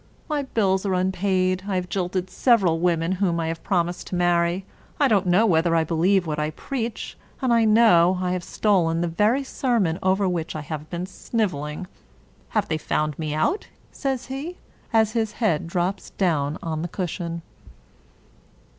My 0.27 0.41
bills 0.41 0.83
are 0.83 0.95
unpaid. 0.95 1.65
I 1.67 1.75
have 1.75 1.87
jilted 1.87 2.31
several 2.31 2.79
women 2.79 3.11
whom 3.11 3.39
I 3.39 3.49
have 3.49 3.61
promised 3.63 4.07
to 4.07 4.15
marry. 4.15 4.65
I 4.99 5.07
don't 5.07 5.27
know 5.27 5.45
whether 5.45 5.75
I 5.75 5.83
believe 5.83 6.25
what 6.25 6.39
I 6.39 6.49
preach, 6.49 7.15
and 7.39 7.53
I 7.53 7.65
know 7.65 8.17
I 8.19 8.31
have 8.31 8.43
stolen 8.43 9.01
the 9.01 9.07
very 9.07 9.43
sermon 9.43 9.99
over 10.01 10.27
which 10.27 10.55
I 10.55 10.61
have 10.61 10.89
been 10.89 11.05
sniveling. 11.05 11.85
Have 12.49 12.67
they 12.67 12.79
found 12.79 13.19
me 13.19 13.35
out?" 13.35 13.67
says 13.91 14.25
he, 14.25 14.57
as 14.91 15.11
his 15.11 15.33
head 15.33 15.67
drops 15.67 16.09
down 16.09 16.57
on 16.63 16.81
the 16.81 16.87
cushion. 16.87 17.43